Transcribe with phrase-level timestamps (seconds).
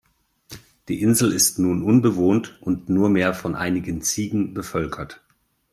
[0.87, 5.21] Die Insel ist nun unbewohnt und nur mehr von einigen Ziegen bevölkert.